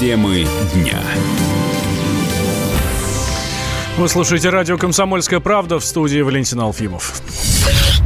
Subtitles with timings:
[0.00, 0.98] Темы дня.
[3.98, 7.20] Вы слушаете радио «Комсомольская правда» в студии Валентин Алфимов.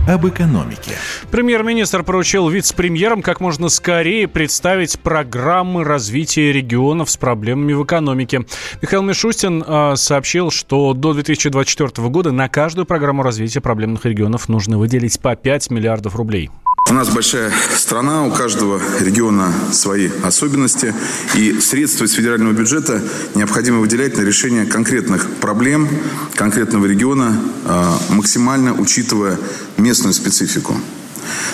[0.09, 0.97] Об экономике.
[1.31, 8.45] Премьер-министр поручил вице-премьерам как можно скорее представить программы развития регионов с проблемами в экономике.
[8.83, 14.79] Михаил Мишустин э, сообщил, что до 2024 года на каждую программу развития проблемных регионов нужно
[14.79, 16.51] выделить по 5 миллиардов рублей.
[16.95, 20.95] Нас большая страна, у каждого региона свои особенности,
[21.35, 23.03] и средства из федерального бюджета
[23.35, 25.89] необходимо выделять на решение конкретных проблем
[26.37, 29.41] конкретного региона, а, максимально учитывая
[29.77, 30.81] местную специфику.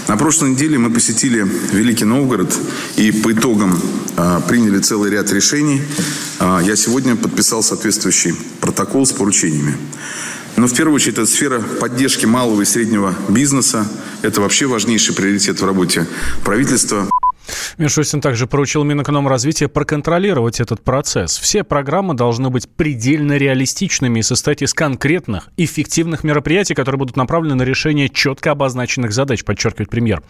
[0.08, 2.54] На прошлой неделе мы посетили Великий Новгород
[2.96, 3.80] и по итогам
[4.18, 5.80] а, приняли целый ряд решений.
[6.38, 9.74] А, я сегодня подписал соответствующий протокол с поручениями.
[10.60, 13.88] Но в первую очередь это сфера поддержки малого и среднего бизнеса.
[14.20, 16.06] Это вообще важнейший приоритет в работе
[16.45, 17.09] правительства.
[17.78, 21.38] Мишустин также поручил Минэкономразвития проконтролировать этот процесс.
[21.38, 27.54] Все программы должны быть предельно реалистичными и состоять из конкретных, эффективных мероприятий, которые будут направлены
[27.54, 30.23] на решение четко обозначенных задач, подчеркивает премьер.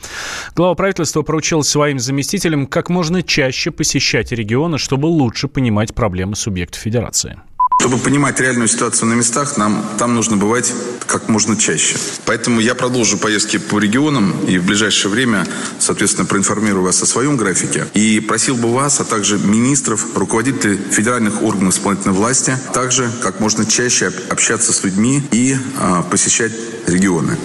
[0.55, 6.81] Глава правительства поручил своим заместителям как можно чаще посещать регионы, чтобы лучше понимать проблемы субъектов
[6.81, 7.41] федерации.
[7.81, 10.71] Чтобы понимать реальную ситуацию на местах, нам там нужно бывать
[11.07, 11.97] как можно чаще.
[12.27, 15.47] Поэтому я продолжу поездки по регионам и в ближайшее время,
[15.79, 17.87] соответственно, проинформирую вас о своем графике.
[17.95, 23.65] И просил бы вас, а также министров, руководителей федеральных органов исполнительной власти, также как можно
[23.65, 26.53] чаще общаться с людьми и а, посещать
[26.87, 27.39] регионы.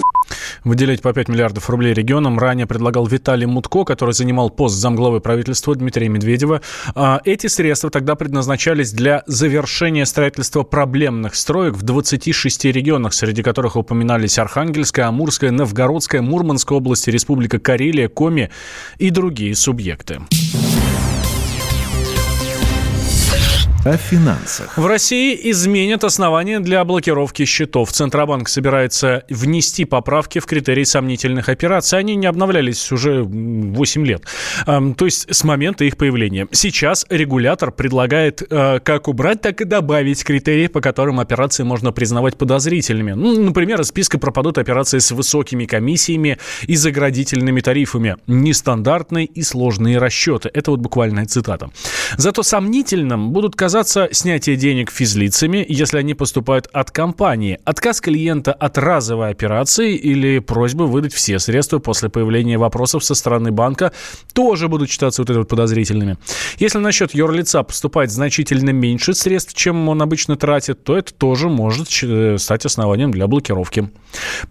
[0.64, 5.76] Выделять по 5 миллиардов рублей регионам ранее предлагал Виталий Мутко, который занимал пост замглавы правительства
[5.76, 6.62] Дмитрия Медведева.
[6.96, 13.76] А эти средства тогда предназначались для завершения строительства проблемных строек в 26 регионах, среди которых
[13.76, 18.50] упоминались Архангельская, Амурская, Новгородская, Мурманская области, Республика Карелия, Коми
[18.98, 20.22] и другие субъекты.
[23.86, 24.78] О финансах.
[24.78, 27.92] В России изменят основания для блокировки счетов.
[27.92, 32.00] Центробанк собирается внести поправки в критерии сомнительных операций.
[32.00, 34.24] Они не обновлялись уже 8 лет.
[34.66, 36.48] То есть с момента их появления.
[36.52, 42.38] Сейчас регулятор предлагает э, как убрать, так и добавить критерии, по которым операции можно признавать
[42.38, 43.12] подозрительными.
[43.12, 48.18] Ну, например, из списка пропадут операции с высокими комиссиями и заградительными тарифами.
[48.26, 50.50] Нестандартные и сложные расчеты.
[50.54, 51.70] Это вот буквальная цитата.
[52.18, 58.54] Зато сомнительным будут казаться оказаться снятие денег физлицами, если они поступают от компании, отказ клиента
[58.54, 63.92] от разовой операции или просьба выдать все средства после появления вопросов со стороны банка
[64.32, 66.18] тоже будут считаться вот это вот подозрительными.
[66.58, 71.50] Если на счет юрлица поступает значительно меньше средств, чем он обычно тратит, то это тоже
[71.50, 73.92] может э, стать основанием для блокировки.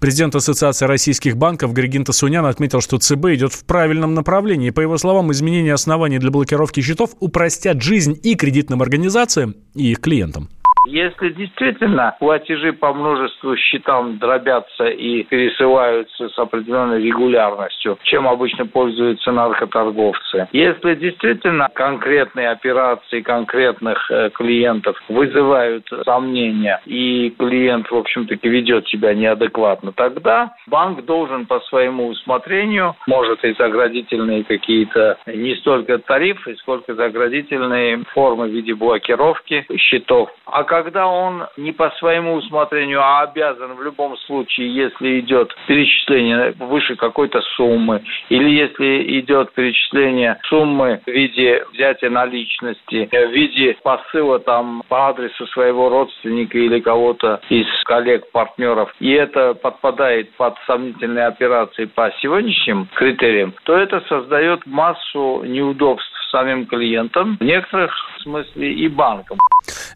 [0.00, 4.68] Президент Ассоциации российских банков Григин Тасунян отметил, что ЦБ идет в правильном направлении.
[4.68, 9.92] По его словам, изменение оснований для блокировки счетов упростят жизнь и кредитным организациям, организациям и
[9.92, 10.48] их клиентам.
[10.86, 19.32] Если действительно платежи по множеству счетам дробятся и пересылаются с определенной регулярностью, чем обычно пользуются
[19.32, 28.86] наркоторговцы, если действительно конкретные операции конкретных э, клиентов вызывают сомнения, и клиент, в общем-таки, ведет
[28.88, 36.56] себя неадекватно, тогда банк должен по своему усмотрению, может и заградительные какие-то не столько тарифы,
[36.56, 40.30] сколько заградительные формы в виде блокировки счетов.
[40.44, 46.52] А когда он не по своему усмотрению, а обязан в любом случае, если идет перечисление
[46.58, 54.40] выше какой-то суммы, или если идет перечисление суммы в виде взятия наличности, в виде посыла
[54.40, 61.26] там по адресу своего родственника или кого-то из коллег, партнеров, и это подпадает под сомнительные
[61.26, 68.88] операции по сегодняшним критериям, то это создает массу неудобств самим клиентам, в некоторых смысле и
[68.88, 69.38] банкам.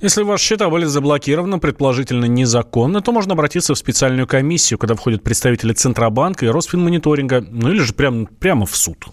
[0.01, 5.25] Если ваши счета были заблокированы, предположительно незаконно, то можно обратиться в специальную комиссию, куда входят
[5.25, 9.07] представители Центробанка и Росфинмониторинга, ну или же прямо, прямо в суд.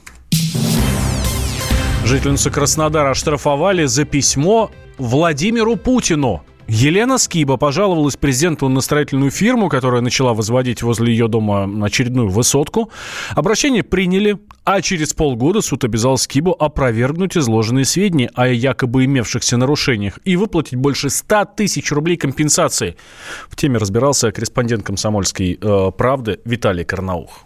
[2.05, 6.43] Жительницу Краснодара оштрафовали за письмо Владимиру Путину.
[6.67, 12.89] Елена Скиба пожаловалась президенту на строительную фирму, которая начала возводить возле ее дома очередную высотку.
[13.31, 20.19] Обращение приняли, а через полгода суд обязал Скибу опровергнуть изложенные сведения о якобы имевшихся нарушениях
[20.25, 22.95] и выплатить больше 100 тысяч рублей компенсации.
[23.47, 27.45] В теме разбирался корреспондент комсомольской э, правды Виталий Карнаух.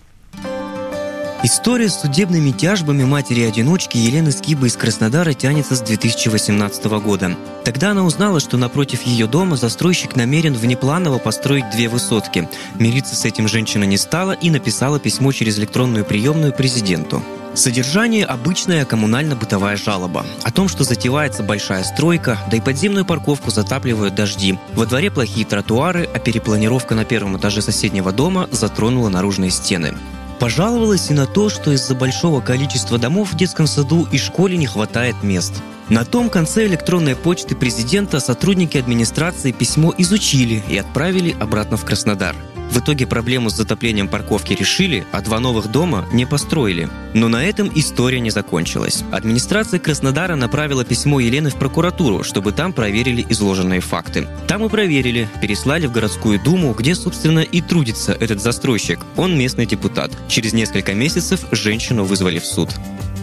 [1.42, 7.38] История с судебными тяжбами матери-одиночки Елены Скибы из Краснодара тянется с 2018 года.
[7.64, 12.50] Тогда она узнала, что напротив ее дома застройщик намерен внепланово построить две высотки.
[12.76, 17.24] Мириться с этим женщина не стала и написала письмо через электронную приемную президенту.
[17.54, 24.14] Содержание– обычная коммунально-бытовая жалоба о том, что затевается большая стройка, да и подземную парковку затапливают
[24.14, 24.60] дожди.
[24.74, 29.94] Во дворе плохие тротуары, а перепланировка на первом этаже соседнего дома затронула наружные стены.
[30.40, 34.68] Пожаловалась и на то, что из-за большого количества домов в детском саду и школе не
[34.68, 35.54] хватает мест.
[35.90, 42.36] На том конце электронной почты президента сотрудники администрации письмо изучили и отправили обратно в Краснодар–
[42.70, 46.90] в итоге проблему с затоплением парковки решили, а два новых дома не построили.
[47.14, 49.04] Но на этом история не закончилась.
[49.12, 54.28] Администрация Краснодара направила письмо Елены в прокуратуру, чтобы там проверили изложенные факты.
[54.48, 59.00] Там и проверили, переслали в городскую думу, где, собственно, и трудится этот застройщик.
[59.16, 60.12] Он местный депутат.
[60.28, 62.70] Через несколько месяцев женщину вызвали в суд.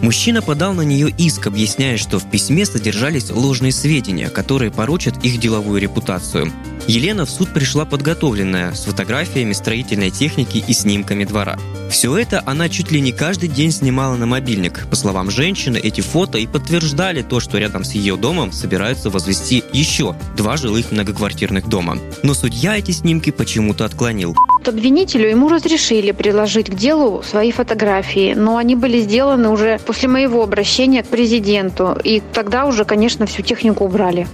[0.01, 5.39] Мужчина подал на нее иск, объясняя, что в письме содержались ложные сведения, которые порочат их
[5.39, 6.51] деловую репутацию.
[6.87, 11.59] Елена в суд пришла подготовленная, с фотографиями строительной техники и снимками двора.
[11.89, 14.87] Все это она чуть ли не каждый день снимала на мобильник.
[14.89, 19.63] По словам женщины, эти фото и подтверждали то, что рядом с ее домом собираются возвести
[19.73, 21.97] еще два жилых многоквартирных дома.
[22.23, 24.35] Но судья эти снимки почему-то отклонил.
[24.67, 30.43] Обвинителю ему разрешили приложить к делу свои фотографии, но они были сделаны уже после моего
[30.43, 31.97] обращения к президенту.
[32.03, 34.27] И тогда уже, конечно, всю технику убрали.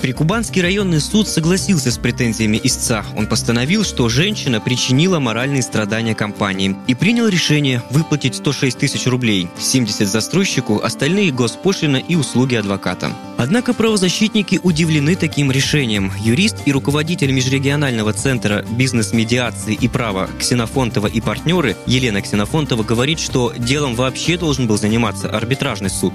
[0.00, 3.04] Прикубанский районный суд согласился с претензиями истца.
[3.16, 9.48] Он постановил, что женщина причинила моральные страдания компании и принял решение выплатить 106 тысяч рублей,
[9.58, 13.10] 70 застройщику, остальные госпошлина и услуги адвоката.
[13.36, 16.12] Однако правозащитники удивлены таким решением.
[16.20, 23.52] Юрист и руководитель межрегионального центра бизнес-медиации и права Ксенофонтова и партнеры Елена Ксенофонтова говорит, что
[23.56, 26.14] делом вообще должен был заниматься арбитражный суд.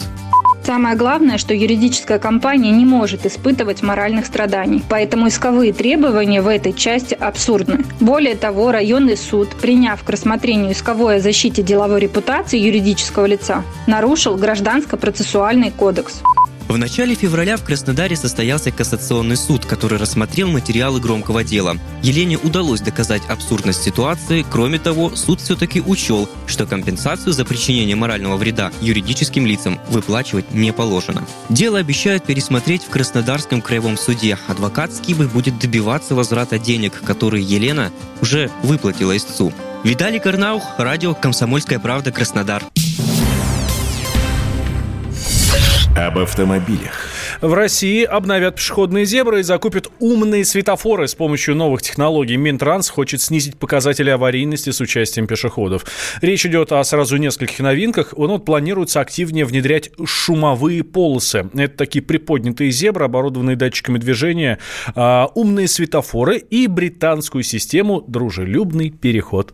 [0.65, 6.71] Самое главное, что юридическая компания не может испытывать моральных страданий, поэтому исковые требования в этой
[6.71, 7.83] части абсурдны.
[7.99, 14.37] Более того, районный суд, приняв к рассмотрению исковой о защите деловой репутации юридического лица, нарушил
[14.37, 16.21] гражданско-процессуальный кодекс.
[16.67, 21.77] В начале февраля в Краснодаре состоялся кассационный суд, который рассмотрел материалы громкого дела.
[22.01, 24.45] Елене удалось доказать абсурдность ситуации.
[24.49, 30.71] Кроме того, суд все-таки учел, что компенсацию за причинение морального вреда юридическим лицам выплачивать не
[30.73, 31.27] положено.
[31.49, 34.37] Дело обещают пересмотреть в Краснодарском краевом суде.
[34.47, 39.53] Адвокат Скибы будет добиваться возврата денег, которые Елена уже выплатила истцу.
[39.83, 42.11] Виталий Карнаух, радио «Комсомольская правда.
[42.11, 42.63] Краснодар».
[46.03, 47.07] Об автомобилях.
[47.39, 52.35] В России обновят пешеходные зебры и закупят умные светофоры с помощью новых технологий.
[52.35, 55.85] Минтранс хочет снизить показатели аварийности с участием пешеходов.
[56.21, 58.13] Речь идет о сразу нескольких новинках.
[58.17, 61.49] Он вот планируется активнее внедрять шумовые полосы.
[61.53, 64.59] Это такие приподнятые зебры, оборудованные датчиками движения,
[64.95, 69.53] а, умные светофоры и британскую систему «Дружелюбный переход».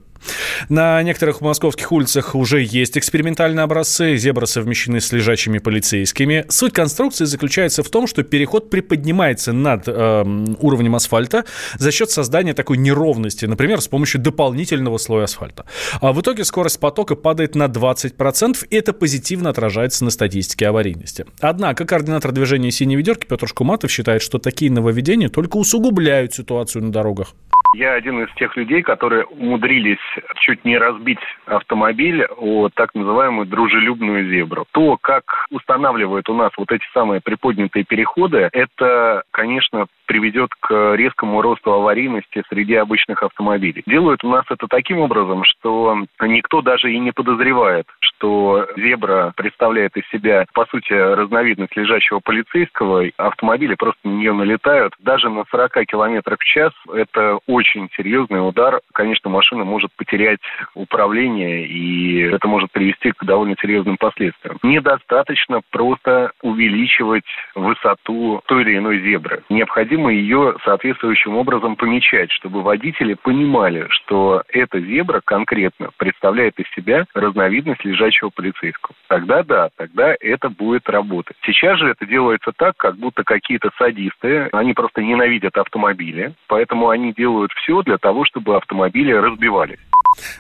[0.69, 4.17] На некоторых московских улицах уже есть экспериментальные образцы.
[4.17, 6.45] Зебры совмещены с лежачими полицейскими.
[6.49, 10.23] Суть конструкции заключается в том, что переход приподнимается над э,
[10.59, 11.45] уровнем асфальта
[11.77, 15.65] за счет создания такой неровности, например, с помощью дополнительного слоя асфальта.
[16.01, 21.25] А в итоге скорость потока падает на 20%, и это позитивно отражается на статистике аварийности.
[21.39, 26.91] Однако координатор движения «Синей ведерки» Петр Шкуматов считает, что такие нововведения только усугубляют ситуацию на
[26.91, 27.33] дорогах.
[27.75, 29.99] Я один из тех людей, которые умудрились
[30.35, 34.65] чуть не разбить автомобиль о так называемую дружелюбную зебру.
[34.71, 41.39] То, как устанавливают у нас вот эти самые приподнятые переходы, это, конечно, приведет к резкому
[41.43, 43.83] росту аварийности среди обычных автомобилей.
[43.85, 49.95] Делают у нас это таким образом, что никто даже и не подозревает, что зебра представляет
[49.97, 53.05] из себя, по сути, разновидность лежачего полицейского.
[53.17, 54.93] Автомобили просто на нее налетают.
[54.97, 58.81] Даже на 40 км в час это очень серьезный удар.
[58.93, 60.39] Конечно, машина может потерять
[60.73, 64.57] управление, и это может привести к довольно серьезным последствиям.
[64.63, 69.43] Недостаточно просто увеличивать высоту той или иной зебры.
[69.49, 76.65] Необходимо необходимо ее соответствующим образом помечать, чтобы водители понимали, что эта зебра конкретно представляет из
[76.75, 78.95] себя разновидность лежачего полицейского.
[79.07, 81.35] Тогда да, тогда это будет работать.
[81.45, 87.13] Сейчас же это делается так, как будто какие-то садисты, они просто ненавидят автомобили, поэтому они
[87.13, 89.79] делают все для того, чтобы автомобили разбивались.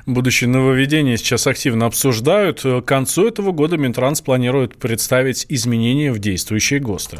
[0.05, 2.61] Будущее нововведение сейчас активно обсуждают.
[2.61, 7.19] К концу этого года Минтранс планирует представить изменения в действующие ГОСТы.